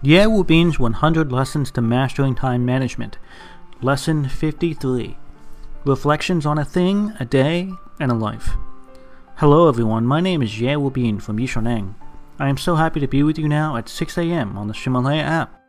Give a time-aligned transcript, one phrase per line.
[0.00, 3.18] Ye Wu Bin's 100 Lessons to Mastering Time Management.
[3.82, 5.16] Lesson 53
[5.84, 8.50] Reflections on a Thing, a Day, and a Life.
[9.38, 11.96] Hello everyone, my name is Ye Wu Bin from Yishuneng.
[12.38, 14.56] I am so happy to be with you now at 6 a.m.
[14.56, 15.60] on the Ximalaya app.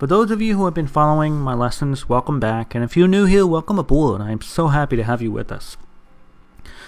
[0.00, 3.06] For those of you who have been following my lessons, welcome back, and if you're
[3.06, 4.20] new here, welcome aboard.
[4.20, 5.76] I am so happy to have you with us.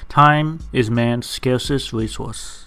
[0.08, 2.66] Time is man's scarcest resource.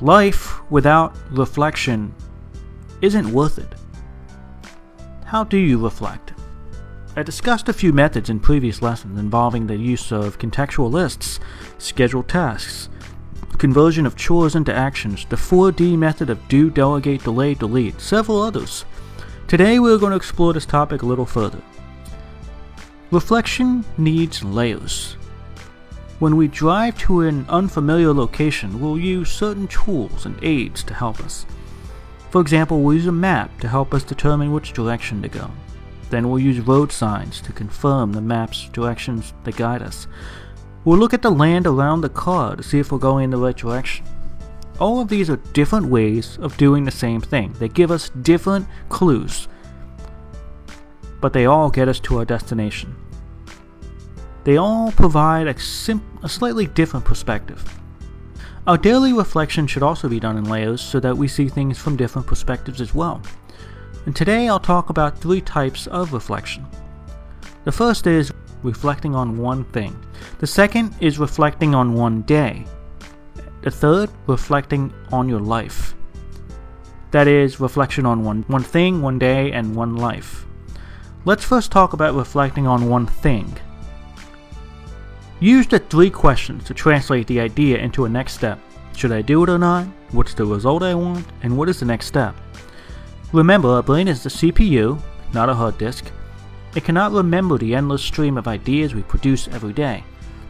[0.00, 2.14] Life without reflection
[3.00, 3.74] isn't worth it.
[5.24, 6.32] How do you reflect?
[7.16, 11.38] I discussed a few methods in previous lessons involving the use of contextual lists,
[11.78, 12.88] scheduled tasks,
[13.56, 18.84] conversion of chores into actions, the 4D method of do, delegate, delay, delete, several others.
[19.46, 21.62] Today we're going to explore this topic a little further.
[23.12, 25.16] Reflection needs layers.
[26.20, 31.20] When we drive to an unfamiliar location, we'll use certain tools and aids to help
[31.20, 31.44] us.
[32.30, 35.50] For example, we'll use a map to help us determine which direction to go.
[36.10, 40.06] Then we'll use road signs to confirm the map's directions that guide us.
[40.84, 43.36] We'll look at the land around the car to see if we're going in the
[43.36, 44.06] right direction.
[44.78, 47.52] All of these are different ways of doing the same thing.
[47.54, 49.48] They give us different clues,
[51.20, 52.94] but they all get us to our destination.
[54.44, 57.64] They all provide a, sim- a slightly different perspective.
[58.66, 61.96] Our daily reflection should also be done in layers so that we see things from
[61.96, 63.20] different perspectives as well.
[64.06, 66.66] And today I'll talk about three types of reflection.
[67.64, 68.32] The first is
[68.62, 69.98] reflecting on one thing.
[70.38, 72.66] The second is reflecting on one day.
[73.62, 75.94] The third, reflecting on your life.
[77.12, 80.46] That is, reflection on one, one thing, one day, and one life.
[81.24, 83.56] Let's first talk about reflecting on one thing.
[85.40, 88.58] Use the three questions to translate the idea into a next step.
[88.96, 89.86] Should I do it or not?
[90.12, 91.26] What's the result I want?
[91.42, 92.34] And what is the next step?
[93.32, 95.00] Remember, a brain is the CPU,
[95.32, 96.04] not a hard disk.
[96.76, 100.04] It cannot remember the endless stream of ideas we produce every day,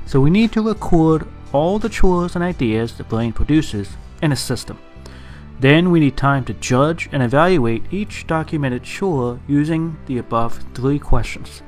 [0.07, 3.91] so we need to record all the chores and ideas the brain produces
[4.21, 4.79] in a system.
[5.61, 10.99] Then we need time to judge and evaluate each documented chore using the above three
[10.99, 11.63] questions.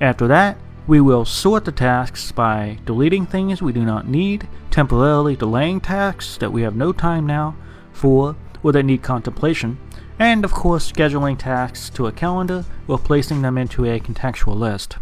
[0.00, 5.36] After that, we will sort the tasks by deleting things we do not need, temporarily
[5.36, 7.54] delaying tasks that we have no time now
[7.92, 9.78] for or that need contemplation,
[10.18, 14.96] and of course scheduling tasks to a calendar or placing them into a contextual list.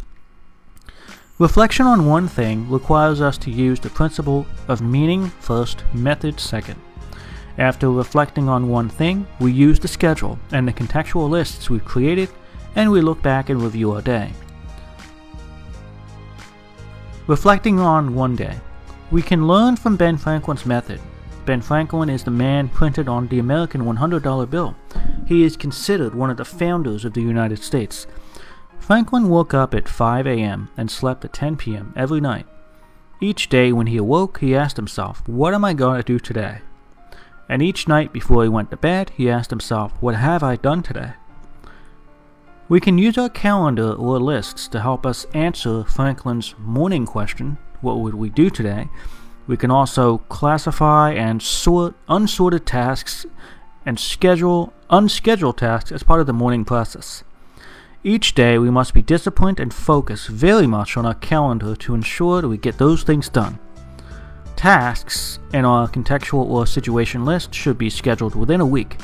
[1.39, 6.79] Reflection on one thing requires us to use the principle of meaning first, method second.
[7.57, 12.29] After reflecting on one thing, we use the schedule and the contextual lists we've created,
[12.77, 14.33] and we look back and review our day.
[17.31, 18.59] Reflecting on one day,
[19.13, 21.01] we can learn from Ben Franklin's method.
[21.47, 24.75] Ben Franklin is the man printed on the American $100 bill.
[25.29, 28.09] He is considered one of the founders of the United States.
[28.81, 30.71] Franklin woke up at 5 a.m.
[30.77, 31.95] and slept at 10 p.m.
[31.95, 32.49] every night.
[33.21, 36.63] Each day when he awoke, he asked himself, What am I going to do today?
[37.49, 40.83] And each night before he went to bed, he asked himself, What have I done
[40.83, 41.13] today?
[42.71, 47.99] We can use our calendar or lists to help us answer Franklin's morning question, What
[47.99, 48.89] would we do today?
[49.49, 53.27] We can also classify and sort unsorted tasks
[53.85, 57.25] and schedule unscheduled tasks as part of the morning process.
[58.05, 62.41] Each day, we must be disciplined and focus very much on our calendar to ensure
[62.41, 63.59] that we get those things done.
[64.55, 68.97] Tasks in our contextual or situation list should be scheduled within a week.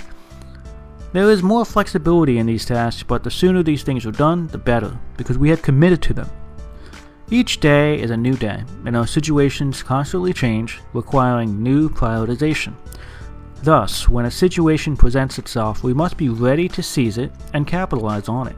[1.16, 4.58] There is more flexibility in these tasks, but the sooner these things are done, the
[4.58, 6.28] better, because we have committed to them.
[7.30, 12.74] Each day is a new day, and our situations constantly change, requiring new prioritization.
[13.62, 18.28] Thus, when a situation presents itself, we must be ready to seize it and capitalize
[18.28, 18.56] on it.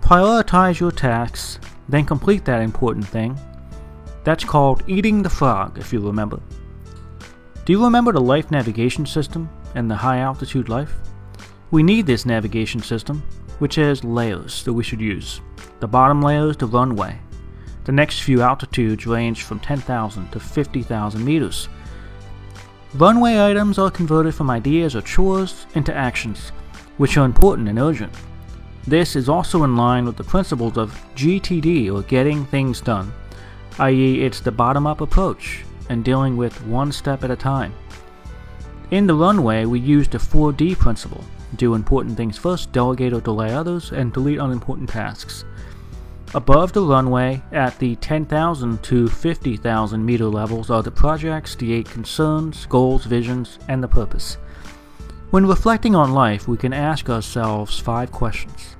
[0.00, 1.58] Prioritize your tasks,
[1.88, 3.36] then complete that important thing.
[4.22, 6.40] That's called eating the frog, if you remember.
[7.64, 10.94] Do you remember the life navigation system and the high altitude life?
[11.70, 13.22] We need this navigation system,
[13.60, 15.40] which has layers that we should use.
[15.78, 17.18] The bottom layer is the runway.
[17.84, 21.68] The next few altitudes range from 10,000 to 50,000 meters.
[22.94, 26.52] Runway items are converted from ideas or chores into actions.
[27.00, 28.12] which are important and urgent.
[28.86, 33.10] This is also in line with the principles of GTD or getting things done,
[33.78, 37.72] i.e., it's the bottom up approach and dealing with one step at a time.
[38.90, 41.24] In the runway, we use the 4D principle
[41.56, 45.44] do important things first, delegate or delay others, and delete unimportant tasks.
[46.32, 51.90] Above the runway, at the 10,000 to 50,000 meter levels, are the projects, the eight
[51.90, 54.38] concerns, goals, visions, and the purpose.
[55.30, 58.76] When reflecting on life, we can ask ourselves five questions.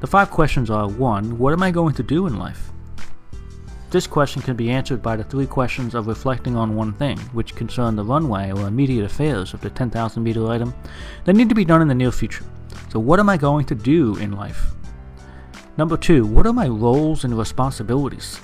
[0.00, 1.38] The five questions are 1.
[1.38, 2.72] What am I going to do in life?
[3.90, 7.54] This question can be answered by the three questions of reflecting on one thing, which
[7.54, 10.74] concern the runway or immediate affairs of the 10,000 meter item
[11.24, 12.44] that need to be done in the near future.
[12.90, 14.72] So, what am I going to do in life?
[15.76, 18.40] Number two, what are my roles and responsibilities?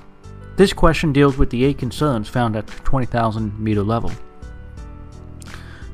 [0.56, 4.12] This question deals with the eight concerns found at the 20,000 meter level.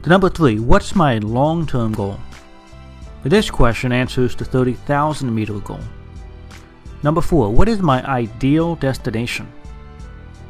[0.02, 2.18] The number three, what's my long term goal?
[3.22, 5.80] This question answers the 30,000 meter goal.
[7.02, 9.52] Number four, what is my ideal destination?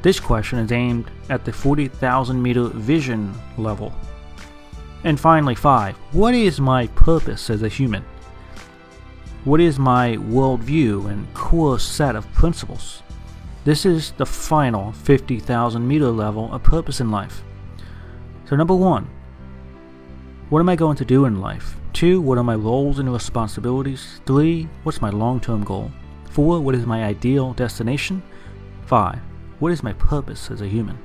[0.00, 3.92] This question is aimed at the 40,000 meter vision level.
[5.04, 8.04] And finally, five, what is my purpose as a human?
[9.44, 13.02] What is my worldview and core set of principles?
[13.64, 17.42] This is the final 50,000 meter level of purpose in life.
[18.48, 19.08] So, number one,
[20.48, 21.76] what am I going to do in life?
[21.92, 24.20] Two, what are my roles and responsibilities?
[24.24, 25.92] Three, what's my long term goal?
[26.28, 26.60] 4.
[26.60, 28.22] What is my ideal destination?
[28.86, 29.18] 5.
[29.58, 30.98] What is my purpose as a human?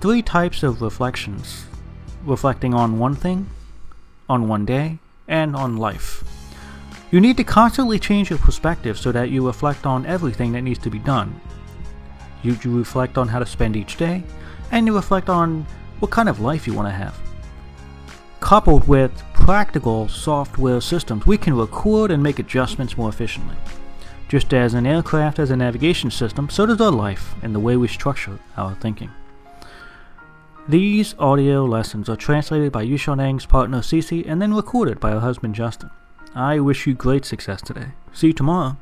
[0.00, 1.66] Three types of reflections
[2.24, 3.48] reflecting on one thing,
[4.28, 6.24] on one day, and on life.
[7.10, 10.78] You need to constantly change your perspective so that you reflect on everything that needs
[10.80, 11.40] to be done.
[12.42, 14.22] You, you reflect on how to spend each day,
[14.70, 15.66] and you reflect on
[16.00, 17.18] what kind of life you want to have.
[18.40, 23.56] Coupled with practical software systems, we can record and make adjustments more efficiently.
[24.28, 27.76] Just as an aircraft has a navigation system, so does our life and the way
[27.76, 29.10] we structure our thinking.
[30.68, 35.54] These audio lessons are translated by Yushanang's partner Cece and then recorded by her husband
[35.54, 35.88] Justin.
[36.34, 37.92] I wish you great success today.
[38.12, 38.76] See you tomorrow.